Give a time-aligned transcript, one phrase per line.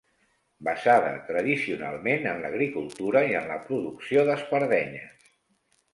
[0.67, 5.33] Basada tradicionalment en l'agricultura i en la producció d'espardenyes.